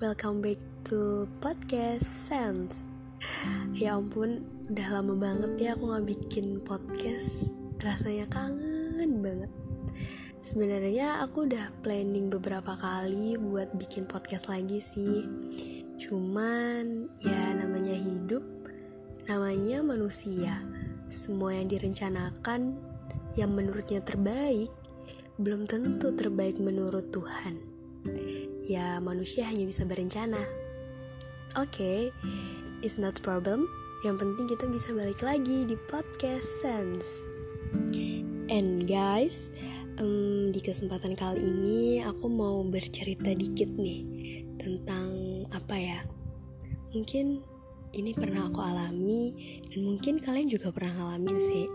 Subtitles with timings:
[0.00, 2.88] welcome back to podcast Sense.
[3.76, 7.52] Ya ampun, udah lama banget ya aku gak bikin podcast.
[7.84, 9.52] Rasanya kangen banget.
[10.40, 15.20] Sebenarnya aku udah planning beberapa kali buat bikin podcast lagi sih.
[16.00, 18.40] Cuman ya namanya hidup,
[19.28, 20.64] namanya manusia.
[21.12, 22.72] Semua yang direncanakan
[23.36, 24.72] yang menurutnya terbaik
[25.36, 27.69] belum tentu terbaik menurut Tuhan
[28.64, 30.40] ya manusia hanya bisa berencana.
[31.58, 32.00] Oke, okay,
[32.86, 33.66] it's not problem.
[34.06, 37.20] Yang penting kita bisa balik lagi di podcast Sense.
[38.50, 39.50] And guys,
[39.98, 44.00] um, di kesempatan kali ini aku mau bercerita dikit nih
[44.56, 46.00] tentang apa ya?
[46.94, 47.42] Mungkin
[47.90, 49.34] ini pernah aku alami
[49.66, 51.66] dan mungkin kalian juga pernah ngalamin sih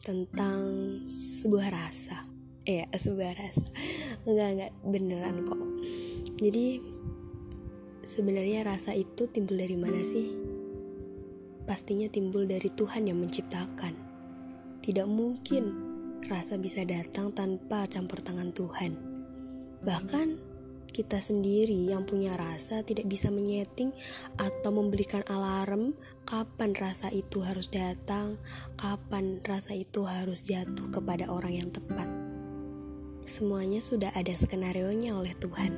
[0.00, 2.31] tentang sebuah rasa
[2.62, 3.66] Iya, sebuah rasa.
[4.22, 5.58] Enggak, enggak beneran kok.
[6.38, 6.78] Jadi
[8.06, 10.38] sebenarnya rasa itu timbul dari mana sih?
[11.66, 13.94] Pastinya timbul dari Tuhan yang menciptakan.
[14.78, 15.90] Tidak mungkin
[16.30, 18.94] rasa bisa datang tanpa campur tangan Tuhan.
[19.82, 20.54] Bahkan
[20.94, 23.90] kita sendiri yang punya rasa tidak bisa menyeting
[24.38, 25.98] atau memberikan alarm
[26.30, 28.38] kapan rasa itu harus datang,
[28.78, 32.21] kapan rasa itu harus jatuh kepada orang yang tepat
[33.22, 35.72] semuanya sudah ada skenario-nya oleh Tuhan.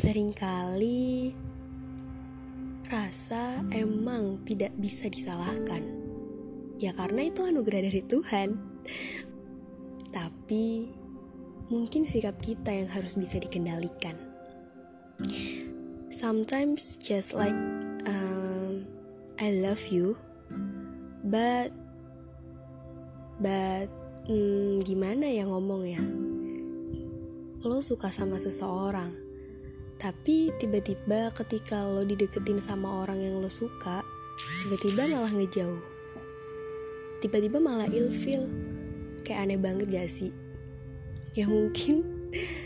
[0.00, 1.34] Seringkali
[2.90, 5.82] rasa emang tidak bisa disalahkan.
[6.80, 8.48] Ya karena itu anugerah dari Tuhan.
[10.10, 10.90] Tapi
[11.70, 14.18] mungkin sikap kita yang harus bisa dikendalikan.
[16.10, 17.54] Sometimes just like
[18.08, 18.88] um,
[19.38, 20.18] I love you,
[21.22, 21.70] but
[23.38, 26.02] but hmm, gimana ya ngomong ya?
[27.64, 29.30] Lo suka sama seseorang
[30.00, 34.00] tapi tiba-tiba ketika lo dideketin sama orang yang lo suka
[34.64, 35.84] tiba-tiba malah ngejauh.
[37.20, 38.48] Tiba-tiba malah ilfil
[39.20, 40.32] kayak aneh banget gak sih?
[41.36, 42.00] Ya mungkin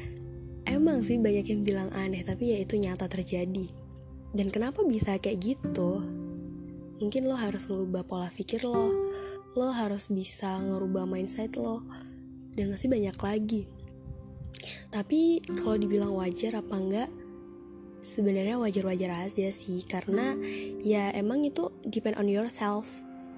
[0.78, 3.66] emang sih banyak yang bilang aneh tapi ya itu nyata terjadi.
[4.30, 6.06] Dan kenapa bisa kayak gitu?
[7.02, 9.10] Mungkin lo harus ngerubah pola pikir lo
[9.54, 11.86] lo harus bisa ngerubah mindset lo
[12.54, 13.62] dan masih banyak lagi.
[14.90, 17.10] Tapi kalau dibilang wajar apa enggak
[18.04, 20.36] sebenarnya wajar-wajar aja sih karena
[20.84, 22.86] ya emang itu depend on yourself.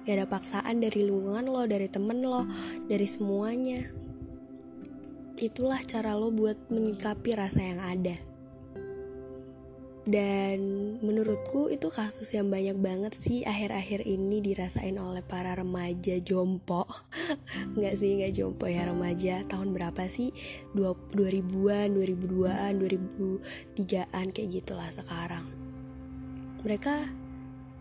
[0.05, 2.45] Gak ada paksaan dari lingkungan lo dari temen lo
[2.85, 3.87] dari semuanya.
[5.37, 8.36] Itulah cara lo buat menyikapi rasa yang ada
[10.07, 10.59] dan
[11.03, 16.87] menurutku itu kasus yang banyak banget sih akhir-akhir ini dirasain oleh para remaja jompo.
[17.77, 19.43] Nggak sih nggak jompo ya remaja.
[19.43, 20.31] Tahun berapa sih?
[20.73, 25.43] 2000-an 2002-an 2003-an kayak gitulah sekarang.
[26.63, 27.27] Mereka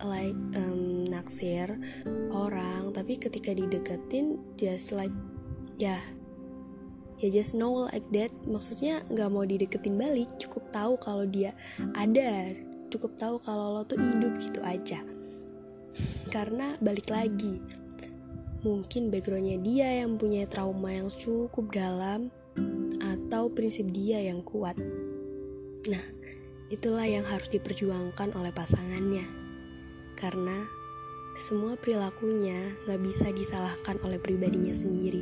[0.04, 1.72] like um, naksir
[2.28, 5.14] orang tapi ketika dideketin just like
[5.80, 5.96] ya
[7.20, 8.32] ya just know like that.
[8.44, 10.28] Maksudnya nggak mau dideketin balik.
[10.40, 11.56] Cukup tahu kalau dia
[11.96, 12.52] ada
[12.92, 15.00] cukup tahu kalau lo tuh hidup gitu aja.
[16.28, 17.60] Karena balik lagi
[18.66, 22.34] mungkin backgroundnya dia yang punya trauma yang cukup dalam
[22.98, 24.76] atau prinsip dia yang kuat.
[25.86, 26.04] Nah
[26.68, 29.24] itulah yang harus diperjuangkan oleh pasangannya.
[30.16, 30.66] Karena
[31.36, 35.20] semua perilakunya nggak bisa disalahkan oleh pribadinya sendiri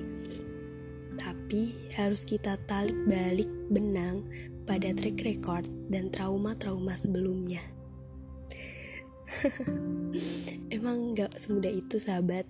[1.44, 4.25] tapi harus kita talik balik benang
[4.65, 7.60] pada track record dan trauma-trauma sebelumnya.
[10.72, 12.49] Emang gak semudah itu sahabat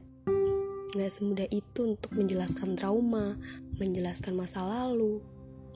[0.95, 3.35] Gak semudah itu untuk menjelaskan trauma,
[3.83, 5.19] menjelaskan masa lalu,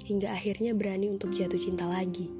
[0.06, 2.30] hingga akhirnya berani untuk jatuh cinta lagi.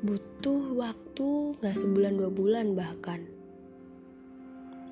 [0.00, 3.20] Butuh waktu gak sebulan dua bulan bahkan.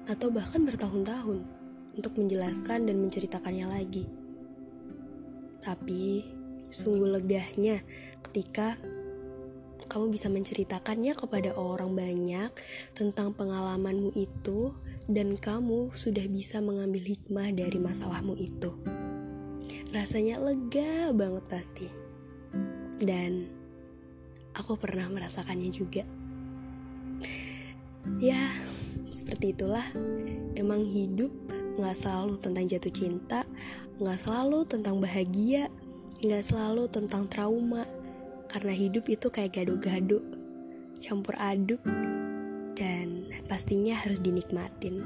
[0.04, 1.61] Atau bahkan bertahun-tahun
[1.96, 4.04] untuk menjelaskan dan menceritakannya lagi.
[5.62, 6.24] Tapi
[6.72, 7.84] sungguh legahnya
[8.28, 8.80] ketika
[9.92, 12.48] kamu bisa menceritakannya kepada orang banyak
[12.96, 14.72] tentang pengalamanmu itu
[15.04, 18.72] dan kamu sudah bisa mengambil hikmah dari masalahmu itu.
[19.92, 21.88] Rasanya lega banget pasti.
[22.96, 23.44] Dan
[24.56, 26.08] aku pernah merasakannya juga.
[28.16, 28.48] Ya,
[29.12, 29.84] seperti itulah.
[30.56, 31.30] Emang hidup
[31.76, 33.40] nggak selalu tentang jatuh cinta,
[34.00, 35.72] nggak selalu tentang bahagia,
[36.22, 37.84] nggak selalu tentang trauma.
[38.52, 40.20] Karena hidup itu kayak gado-gado,
[41.00, 41.80] campur aduk,
[42.76, 45.00] dan pastinya harus dinikmatin.